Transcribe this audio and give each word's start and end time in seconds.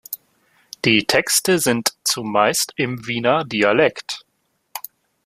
Die 0.83 1.05
Texte 1.05 1.59
sind 1.59 1.93
zumeist 2.03 2.73
im 2.75 3.05
Wiener 3.05 3.45
Dialekt. 3.45 4.25